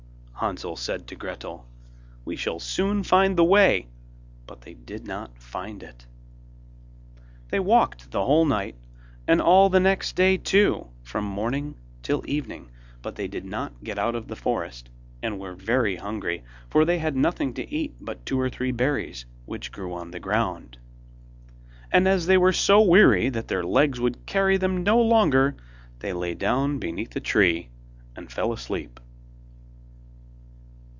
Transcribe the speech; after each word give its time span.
Hansel 0.43 0.75
said 0.75 1.05
to 1.05 1.15
Gretel: 1.15 1.67
'We 2.25 2.35
shall 2.35 2.59
soon 2.59 3.03
find 3.03 3.37
the 3.37 3.43
way,' 3.43 3.89
but 4.47 4.61
they 4.61 4.73
did 4.73 5.05
not 5.05 5.37
find 5.37 5.83
it. 5.83 6.07
They 7.49 7.59
walked 7.59 8.09
the 8.09 8.25
whole 8.25 8.45
night 8.45 8.75
and 9.27 9.39
all 9.39 9.69
the 9.69 9.79
next 9.79 10.15
day 10.15 10.37
too 10.37 10.87
from 11.03 11.25
morning 11.25 11.75
till 12.01 12.23
evening, 12.27 12.71
but 13.03 13.15
they 13.17 13.27
did 13.27 13.45
not 13.45 13.83
get 13.83 13.99
out 13.99 14.15
of 14.15 14.27
the 14.27 14.35
forest, 14.35 14.89
and 15.21 15.39
were 15.39 15.53
very 15.53 15.97
hungry, 15.97 16.43
for 16.71 16.85
they 16.85 16.97
had 16.97 17.15
nothing 17.15 17.53
to 17.53 17.71
eat 17.71 17.93
but 18.01 18.25
two 18.25 18.39
or 18.41 18.49
three 18.49 18.71
berries, 18.71 19.27
which 19.45 19.71
grew 19.71 19.93
on 19.93 20.09
the 20.09 20.19
ground. 20.19 20.79
And 21.91 22.07
as 22.07 22.25
they 22.25 22.39
were 22.39 22.51
so 22.51 22.81
weary 22.81 23.29
that 23.29 23.47
their 23.47 23.61
legs 23.63 23.99
would 23.99 24.25
carry 24.25 24.57
them 24.57 24.81
no 24.81 24.99
longer, 25.03 25.55
they 25.99 26.13
lay 26.13 26.33
down 26.33 26.79
beneath 26.79 27.15
a 27.15 27.19
tree 27.19 27.69
and 28.15 28.31
fell 28.31 28.51
asleep. 28.51 28.99